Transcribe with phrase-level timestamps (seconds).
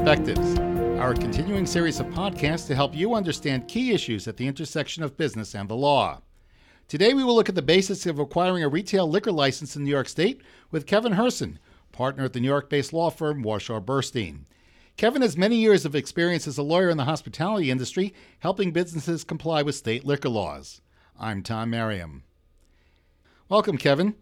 [0.00, 0.58] Perspectives,
[0.98, 5.18] our continuing series of podcasts to help you understand key issues at the intersection of
[5.18, 6.22] business and the law.
[6.88, 9.90] Today, we will look at the basics of acquiring a retail liquor license in New
[9.90, 10.40] York State
[10.70, 11.58] with Kevin Herson,
[11.92, 14.46] partner at the New York based law firm Warshaw Burstein.
[14.96, 19.22] Kevin has many years of experience as a lawyer in the hospitality industry, helping businesses
[19.22, 20.80] comply with state liquor laws.
[21.18, 22.22] I'm Tom Merriam.
[23.50, 24.14] Welcome, Kevin.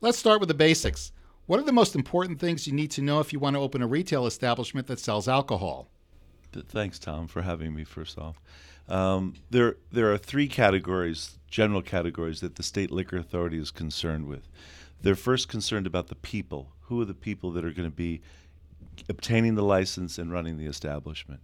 [0.00, 1.12] Let's start with the basics.
[1.50, 3.82] What are the most important things you need to know if you want to open
[3.82, 5.88] a retail establishment that sells alcohol?
[6.52, 7.82] Thanks, Tom, for having me.
[7.82, 8.40] First off,
[8.88, 14.28] um, there there are three categories, general categories that the state liquor authority is concerned
[14.28, 14.48] with.
[15.02, 16.70] They're first concerned about the people.
[16.82, 18.22] Who are the people that are going to be
[19.08, 21.40] obtaining the license and running the establishment?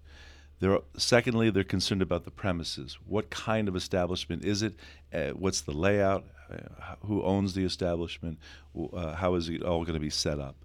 [0.61, 2.97] They're, secondly, they're concerned about the premises.
[3.05, 4.75] What kind of establishment is it?
[5.13, 6.25] Uh, what's the layout?
[7.07, 8.39] Who owns the establishment,
[8.93, 10.65] uh, how is it all going to be set up.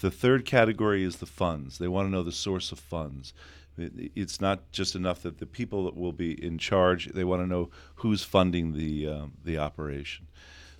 [0.00, 1.78] The third category is the funds.
[1.78, 3.32] They want to know the source of funds.
[3.76, 7.06] It's not just enough that the people that will be in charge.
[7.06, 10.26] They want to know who's funding the um, the operation.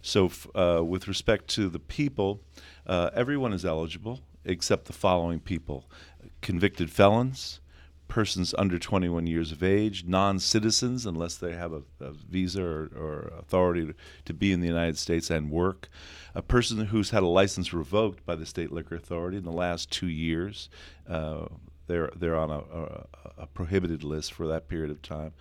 [0.01, 2.41] So, uh, with respect to the people,
[2.87, 5.91] uh, everyone is eligible except the following people:
[6.41, 7.61] convicted felons,
[8.09, 12.91] persons under 21 years of age, non citizens, unless they have a, a visa or,
[12.97, 13.93] or authority
[14.25, 15.89] to, be in the United States and work,
[16.35, 19.91] a person who's had a license revoked by the state liquor authority in the last
[19.91, 20.69] two years.
[21.09, 21.47] Uh,
[21.87, 23.07] they're, they're on a, a,
[23.39, 25.33] a, prohibited list for that period of time.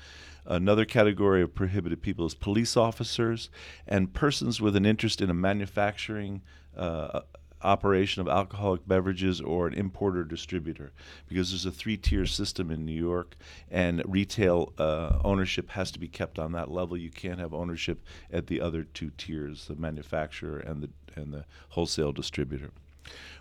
[0.46, 3.50] Another category of prohibited people is police officers
[3.88, 6.42] and persons with an interest in a manufacturing
[6.76, 7.22] uh,
[7.64, 10.92] operation of alcoholic beverages or an importer distributor
[11.28, 13.36] because there's a three tier system in New York
[13.72, 16.98] and retail uh, ownership has to be kept on that level.
[16.98, 21.46] You can't have ownership at the other two tiers, the manufacturer and the and the
[21.70, 22.72] wholesale distributor.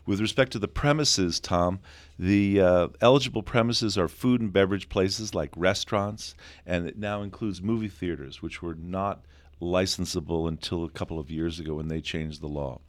[0.05, 1.81] With respect to the premises, Tom,
[2.19, 6.35] the uh, eligible premises are food and beverage places like restaurants,
[6.67, 9.25] and it now includes movie theaters, which were not
[9.61, 12.81] licensable until a couple of years ago when they changed the law.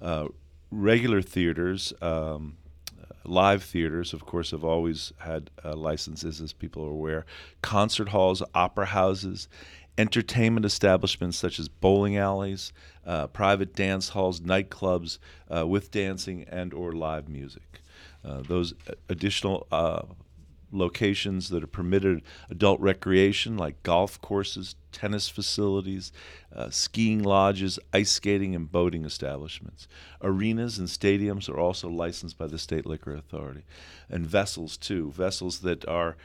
[0.00, 0.28] Uh,
[0.70, 2.56] regular theaters, um,
[3.24, 7.26] live theaters, of course, have always had uh, licenses, as people are aware.
[7.62, 9.48] Concert halls, opera houses,
[9.96, 12.72] entertainment establishments such as bowling alleys,
[13.04, 15.18] uh, private dance halls, nightclubs
[15.54, 17.80] uh, with dancing and or live music.
[18.24, 18.74] Uh, those
[19.08, 20.02] additional uh,
[20.70, 26.12] locations that are permitted adult recreation like golf courses, tennis facilities,
[26.54, 29.86] uh, skiing lodges, ice skating, and boating establishments.
[30.22, 33.64] Arenas and stadiums are also licensed by the State Liquor Authority.
[34.10, 36.16] And vessels, too, vessels that are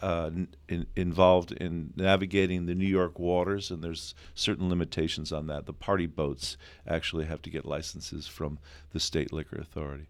[0.00, 0.30] uh,
[0.68, 5.66] in, involved in navigating the New York waters, and there's certain limitations on that.
[5.66, 8.58] The party boats actually have to get licenses from
[8.92, 10.06] the State Liquor Authority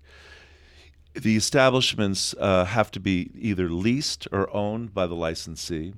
[1.15, 5.95] the establishments uh, have to be either leased or owned by the licensee,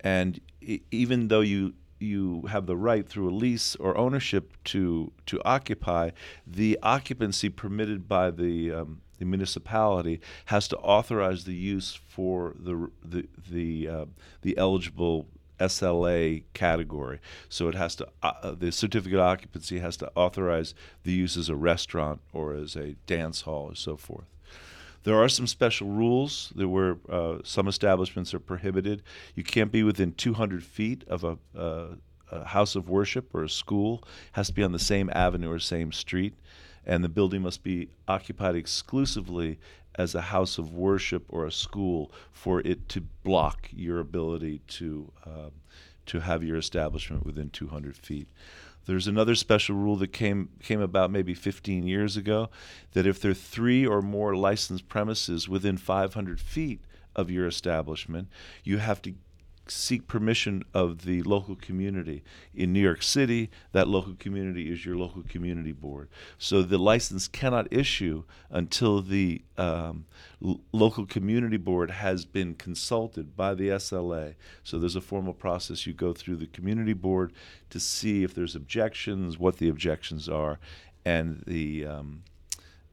[0.00, 5.12] and e- even though you you have the right through a lease or ownership to
[5.26, 6.10] to occupy,
[6.46, 12.90] the occupancy permitted by the um, the municipality has to authorize the use for the
[13.04, 14.04] the the, uh,
[14.42, 15.26] the eligible
[15.58, 17.20] SLA category.
[17.50, 21.48] So it has to uh, the certificate of occupancy has to authorize the use as
[21.48, 24.24] a restaurant or as a dance hall or so forth.
[25.02, 29.02] There are some special rules that where uh, some establishments are prohibited.
[29.34, 31.38] You can't be within 200 feet of a,
[32.30, 34.02] a house of worship or a school.
[34.04, 36.34] It has to be on the same avenue or same street,
[36.84, 39.58] and the building must be occupied exclusively
[39.96, 45.10] as a house of worship or a school for it to block your ability to
[45.26, 45.50] uh,
[46.06, 48.28] to have your establishment within 200 feet.
[48.86, 52.50] There's another special rule that came came about maybe 15 years ago
[52.92, 56.80] that if there are three or more licensed premises within 500 feet
[57.14, 58.28] of your establishment,
[58.64, 59.14] you have to
[59.70, 62.22] seek permission of the local community.
[62.54, 66.08] In New York City, that local community is your local community board.
[66.38, 70.06] So the license cannot issue until the um,
[70.72, 74.34] local community board has been consulted by the SLA.
[74.62, 77.32] So there's a formal process you go through the community board
[77.70, 80.58] to see if there's objections, what the objections are,
[81.04, 82.22] and the um,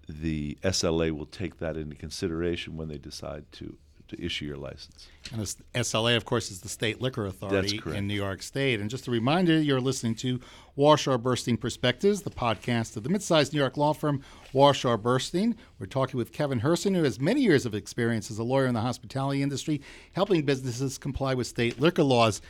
[0.09, 3.77] the SLA will take that into consideration when they decide to
[4.09, 5.07] to issue your license.
[5.31, 8.79] And SLA, of course, is the state liquor authority in New York State.
[8.79, 10.39] And just a reminder, you're listening to
[10.77, 14.23] Warshaw Burstein Perspectives, the podcast of the mid-sized New York law firm
[14.53, 15.55] Warshaw Burstein.
[15.79, 18.73] We're talking with Kevin Herson, who has many years of experience as a lawyer in
[18.73, 19.81] the hospitality industry,
[20.13, 22.41] helping businesses comply with state liquor laws.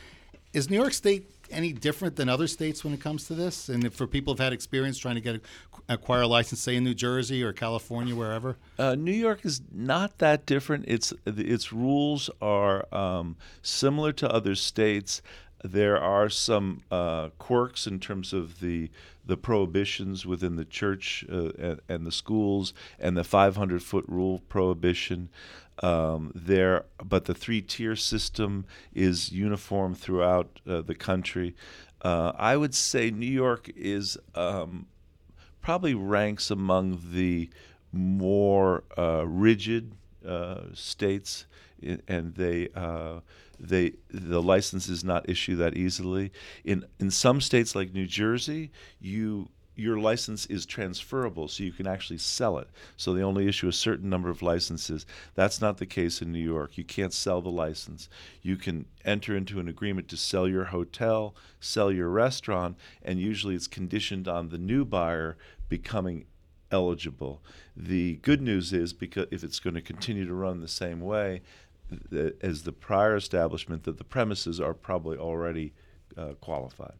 [0.52, 3.68] Is New York State any different than other states when it comes to this?
[3.68, 5.40] And for people who've had experience trying to get a,
[5.88, 8.56] acquire a license, say in New Jersey or California, wherever.
[8.78, 10.84] Uh, New York is not that different.
[10.86, 15.22] Its its rules are um, similar to other states.
[15.64, 18.90] There are some uh, quirks in terms of the
[19.28, 24.40] the prohibitions within the church uh, and, and, the schools and the 500 foot rule
[24.48, 25.28] prohibition.
[25.80, 28.64] Um, there, but the three tier system
[28.94, 31.54] is uniform throughout uh, the country.
[32.02, 34.86] Uh, I would say New York is um,
[35.60, 37.50] probably ranks among the
[37.92, 39.92] more uh, rigid
[40.26, 41.46] uh, states,
[42.08, 42.68] and they
[43.58, 46.32] they the license is not issued that easily.
[46.64, 48.70] In in some states like New Jersey,
[49.00, 52.68] you your license is transferable, so you can actually sell it.
[52.96, 55.06] So they only issue a certain number of licenses.
[55.36, 56.76] That's not the case in New York.
[56.76, 58.08] You can't sell the license.
[58.42, 63.54] You can enter into an agreement to sell your hotel, sell your restaurant, and usually
[63.54, 65.36] it's conditioned on the new buyer
[65.68, 66.24] becoming
[66.72, 67.40] eligible.
[67.76, 71.42] The good news is because if it's going to continue to run the same way
[72.42, 75.74] as the prior establishment, that the premises are probably already
[76.16, 76.94] uh, qualified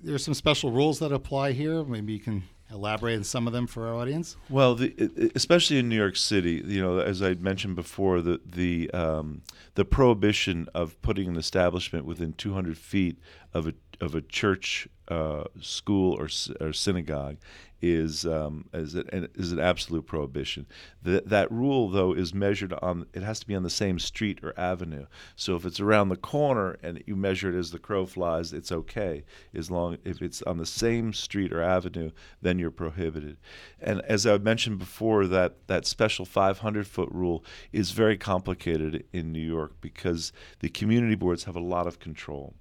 [0.00, 1.84] there's some special rules that apply here.
[1.84, 4.36] Maybe you can elaborate on some of them for our audience.
[4.50, 8.90] Well, the, especially in New York City, you know, as I mentioned before, the the
[8.92, 9.42] um,
[9.74, 13.18] the prohibition of putting an establishment within 200 feet
[13.54, 16.28] of a of a church, uh, school, or,
[16.60, 17.36] or synagogue
[17.82, 20.66] is um, is, an, is an absolute prohibition.
[21.02, 24.40] That that rule though is measured on it has to be on the same street
[24.42, 25.06] or avenue.
[25.34, 28.72] So if it's around the corner and you measure it as the crow flies, it's
[28.72, 29.24] okay.
[29.54, 32.10] As long if it's on the same street or avenue,
[32.40, 33.36] then you're prohibited.
[33.80, 39.32] And as I mentioned before, that that special 500 foot rule is very complicated in
[39.32, 42.54] New York because the community boards have a lot of control,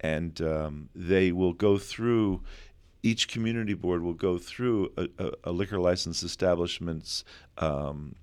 [0.00, 2.42] and um, they will go through
[3.02, 7.24] each community board will go through a, a, a liquor license establishment's
[7.58, 8.16] um,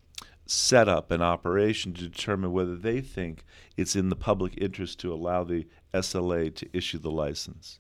[0.46, 3.44] setup and operation to determine whether they think
[3.78, 7.80] it's in the public interest to allow the SLA to issue the license.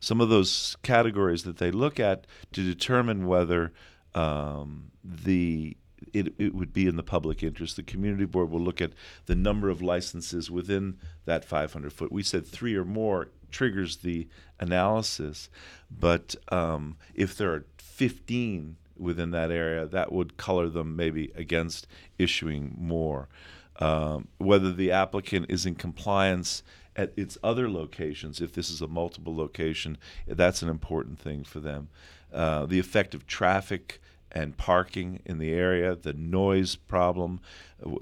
[0.00, 3.72] Some of those categories that they look at to determine whether
[4.14, 5.76] um, the
[6.12, 7.76] it, it would be in the public interest.
[7.76, 8.92] The community board will look at
[9.26, 12.12] the number of licenses within that 500 foot.
[12.12, 14.26] We said three or more triggers the
[14.58, 15.48] analysis.
[15.90, 21.86] But um, if there are 15 within that area, that would color them maybe against
[22.18, 23.28] issuing more.
[23.78, 26.62] Um, whether the applicant is in compliance
[26.94, 29.96] at its other locations, if this is a multiple location,
[30.26, 31.88] that's an important thing for them.
[32.32, 34.00] Uh, the effect of traffic
[34.32, 37.40] and parking in the area, the noise problem,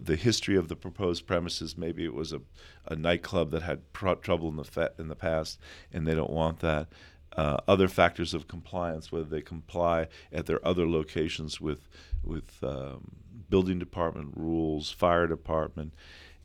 [0.01, 1.77] the history of the proposed premises.
[1.77, 2.41] Maybe it was a,
[2.87, 5.59] a nightclub that had pr- trouble in the fa- in the past,
[5.93, 6.89] and they don't want that.
[7.37, 11.89] Uh, other factors of compliance, whether they comply at their other locations with
[12.23, 13.11] with um,
[13.49, 15.95] building department rules, fire department,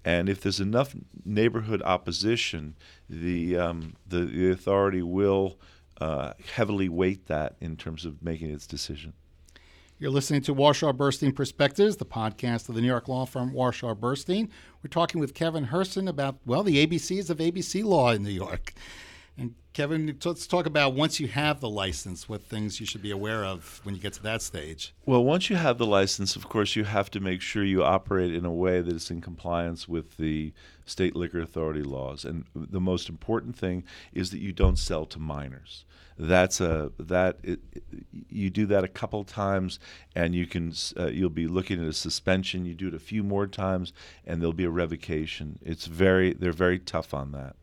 [0.03, 2.75] and if there's enough neighborhood opposition,
[3.09, 5.59] the um, the, the, authority will
[5.99, 9.13] uh, heavily weight that in terms of making its decision.
[9.97, 13.95] You're listening to Warshaw Burstein Perspectives, the podcast of the New York law firm Warshaw
[13.97, 14.49] Burstein.
[14.83, 18.73] We're talking with Kevin Herson about, well, the ABCs of ABC law in New York.
[19.37, 23.11] And Kevin, let's talk about once you have the license, what things you should be
[23.11, 24.93] aware of when you get to that stage.
[25.05, 28.33] Well, once you have the license, of course, you have to make sure you operate
[28.33, 30.53] in a way that is in compliance with the
[30.85, 32.23] state liquor authority laws.
[32.23, 35.83] And the most important thing is that you don't sell to minors
[36.17, 37.59] that's a that it,
[38.29, 39.79] you do that a couple times
[40.15, 43.23] and you can uh, you'll be looking at a suspension you do it a few
[43.23, 43.91] more times
[44.25, 47.55] and there'll be a revocation it's very they're very tough on that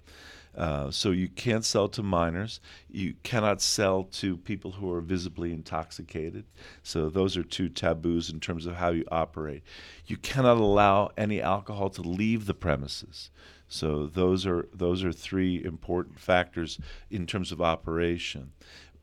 [0.56, 2.60] uh, so you can't sell to minors.
[2.90, 6.44] You cannot sell to people who are visibly intoxicated.
[6.82, 9.62] So those are two taboos in terms of how you operate.
[10.06, 13.30] You cannot allow any alcohol to leave the premises.
[13.68, 16.78] So those are those are three important factors
[17.10, 18.52] in terms of operation.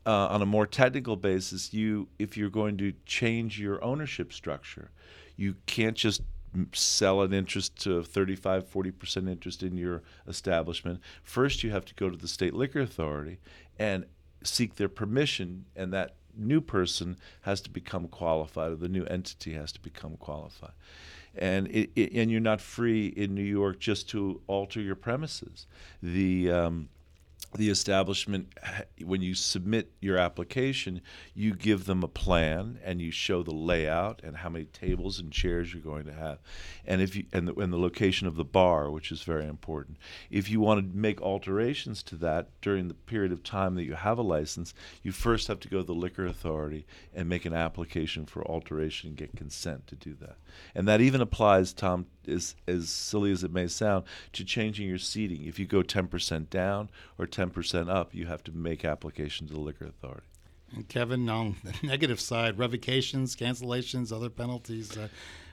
[0.06, 4.92] Uh, on a more technical basis, you if you're going to change your ownership structure,
[5.36, 6.22] you can't just
[6.72, 12.10] sell an interest to 35 40% interest in your establishment first you have to go
[12.10, 13.38] to the state liquor authority
[13.78, 14.04] and
[14.42, 19.54] seek their permission and that new person has to become qualified or the new entity
[19.54, 20.72] has to become qualified
[21.34, 25.66] and it, it, and you're not free in New York just to alter your premises.
[26.02, 26.88] The um,
[27.56, 28.48] the establishment
[29.04, 31.00] when you submit your application
[31.34, 35.32] you give them a plan and you show the layout and how many tables and
[35.32, 36.38] chairs you're going to have.
[36.86, 39.98] And if you and the, and the location of the bar which is very important.
[40.30, 43.94] If you want to make alterations to that during the period of time that you
[43.94, 47.54] have a license you first have to go to the liquor authority and make an
[47.54, 50.36] application for alteration and get consent to do that.
[50.74, 54.98] And that even applies tom as as silly as it may sound to changing your
[54.98, 59.46] seating if you go 10% down or 10 10% up, you have to make application
[59.48, 60.26] to the liquor authority.
[60.74, 64.96] And Kevin, on the negative side, revocations, cancellations, other penalties.
[64.96, 65.08] Uh,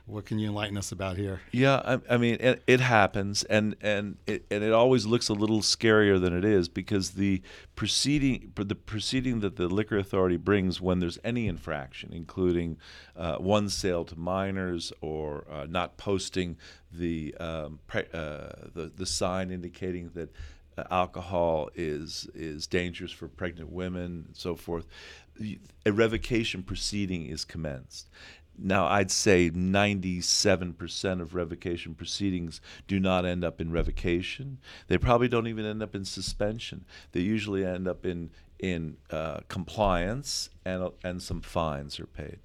[0.08, 1.42] what can you enlighten us about here?
[1.52, 5.34] Yeah, I, I mean, it, it, happens, and and it, and it always looks a
[5.34, 7.42] little scarier than it is because the
[7.76, 12.78] proceeding the proceeding that the liquor authority brings when there's any infraction, including
[13.18, 16.58] uh, one sale to minors or uh, not posting
[16.92, 20.32] the, um, pre, uh, the the sign indicating that
[20.92, 24.88] alcohol is is dangerous for pregnant women and so forth,
[25.86, 28.10] a revocation proceeding is commenced.
[28.58, 34.58] Now, I'd say 97% of revocation proceedings do not end up in revocation.
[34.88, 36.86] They probably don't even end up in suspension.
[37.12, 42.40] They usually end up in in uh, compliance and and some fines are paid.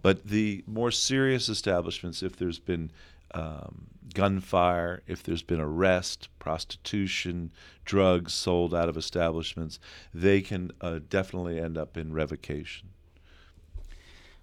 [0.00, 2.90] But the more serious establishments, if there's been
[3.34, 7.52] um, gunfire, if there's been arrest, prostitution,
[7.84, 9.78] drugs sold out of establishments,
[10.12, 12.88] they can uh, definitely end up in revocation.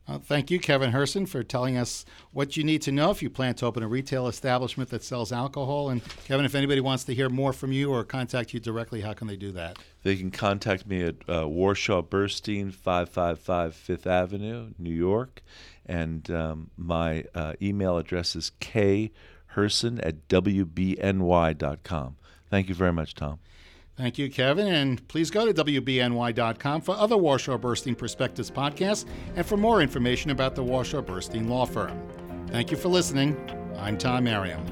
[0.10, 3.30] Uh, thank you, Kevin Herson, for telling us what you need to know if you
[3.30, 5.90] plan to open a retail establishment that sells alcohol.
[5.90, 9.14] And Kevin, if anybody wants to hear more from you or contact you directly, how
[9.14, 9.78] can they do that?
[10.02, 15.44] They can contact me at uh, Warshaw Burstein, 555 Fifth Avenue, New York.
[15.86, 22.16] And um, my uh, email address is kherson at wbny.com.
[22.50, 23.38] Thank you very much, Tom.
[24.00, 24.68] Thank you, Kevin.
[24.68, 29.04] And please go to WBNY.com for other Warshaw Burstein Perspectives podcasts
[29.36, 32.02] and for more information about the Warshaw Burstein Law Firm.
[32.48, 33.38] Thank you for listening.
[33.78, 34.64] I'm Tom Merriam.